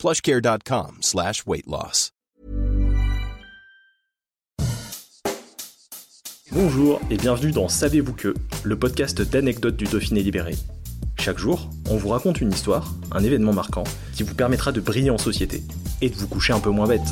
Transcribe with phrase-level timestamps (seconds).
[0.00, 2.12] plushcare.com slash weight loss.
[6.50, 10.54] Bonjour et bienvenue dans Savez-vous que, le podcast d'anecdotes du Dauphiné libéré.
[11.18, 15.10] Chaque jour, on vous raconte une histoire, un événement marquant, qui vous permettra de briller
[15.10, 15.62] en société
[16.00, 17.02] et de vous coucher un peu moins bête.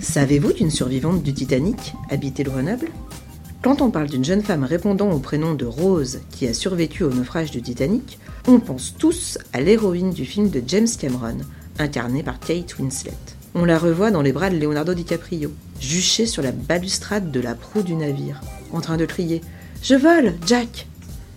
[0.00, 2.88] Savez-vous qu'une survivante du Titanic habitait Grenoble?
[3.66, 7.10] Quand on parle d'une jeune femme répondant au prénom de Rose qui a survécu au
[7.10, 11.38] naufrage du Titanic, on pense tous à l'héroïne du film de James Cameron,
[11.80, 13.10] incarnée par Kate Winslet.
[13.56, 15.50] On la revoit dans les bras de Leonardo DiCaprio,
[15.80, 18.40] juchée sur la balustrade de la proue du navire,
[18.72, 19.40] en train de crier
[19.82, 20.86] Je vole, Jack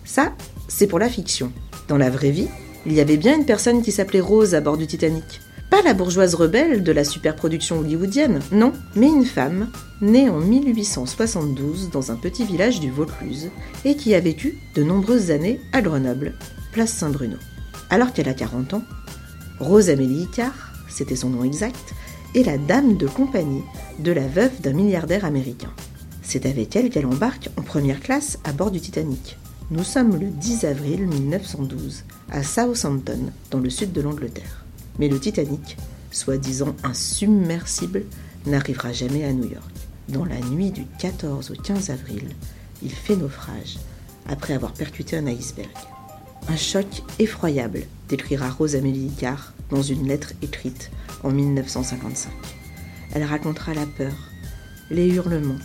[0.04, 0.32] Ça,
[0.68, 1.50] c'est pour la fiction.
[1.88, 2.46] Dans la vraie vie,
[2.86, 5.40] il y avait bien une personne qui s'appelait Rose à bord du Titanic.
[5.84, 12.12] La bourgeoise rebelle de la superproduction hollywoodienne, non, mais une femme née en 1872 dans
[12.12, 13.50] un petit village du Vaucluse
[13.84, 16.34] et qui a vécu de nombreuses années à Grenoble,
[16.70, 17.38] place Saint-Bruno.
[17.88, 18.84] Alors qu'elle a 40 ans,
[19.58, 21.92] Rose Amélie Icard, c'était son nom exact,
[22.36, 23.64] est la dame de compagnie
[23.98, 25.72] de la veuve d'un milliardaire américain.
[26.22, 29.38] C'est avec elle qu'elle embarque en première classe à bord du Titanic.
[29.72, 34.64] Nous sommes le 10 avril 1912 à Southampton, dans le sud de l'Angleterre.
[34.98, 35.76] Mais le Titanic,
[36.10, 38.04] soi-disant insubmersible,
[38.46, 39.70] n'arrivera jamais à New York.
[40.08, 42.28] Dans la nuit du 14 au 15 avril,
[42.82, 43.78] il fait naufrage
[44.28, 45.68] après avoir percuté un iceberg.
[46.48, 46.86] Un choc
[47.18, 50.90] effroyable, décrira Rose Amélie Icard dans une lettre écrite
[51.22, 52.32] en 1955.
[53.12, 54.14] Elle racontera la peur,
[54.90, 55.58] les hurlements,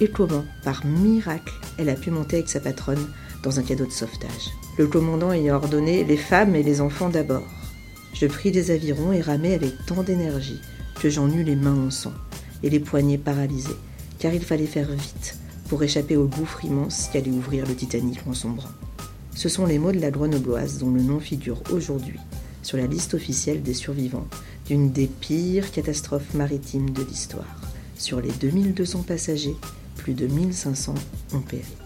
[0.00, 3.08] et comment, par miracle, elle a pu monter avec sa patronne
[3.42, 4.50] dans un cadeau de sauvetage.
[4.76, 7.46] Le commandant ayant ordonné les femmes et les enfants d'abord.
[8.18, 10.60] Je pris des avirons et ramai avec tant d'énergie
[11.02, 12.14] que j'en eus les mains en sang
[12.62, 13.76] et les poignets paralysés,
[14.18, 15.36] car il fallait faire vite
[15.68, 18.70] pour échapper au gouffre immense qui allait ouvrir le Titanic en sombrant.
[19.34, 22.18] Ce sont les mots de la grenobloise dont le nom figure aujourd'hui
[22.62, 24.26] sur la liste officielle des survivants
[24.66, 27.60] d'une des pires catastrophes maritimes de l'histoire.
[27.98, 29.56] Sur les 2200 passagers,
[29.96, 30.94] plus de 1500
[31.34, 31.85] ont péri.